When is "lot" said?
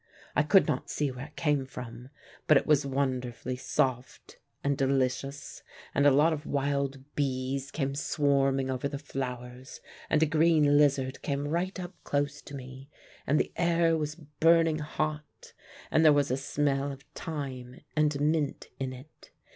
6.11-6.33